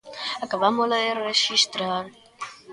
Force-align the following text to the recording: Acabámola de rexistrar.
Acabámola 0.45 0.97
de 1.03 1.11
rexistrar. 1.27 2.05